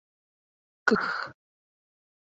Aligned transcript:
Кх! 0.87 1.11